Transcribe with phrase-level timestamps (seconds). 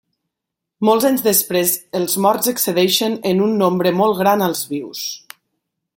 [0.87, 5.05] Molts anys després els morts excedeixen en un nombre molt gran als vius.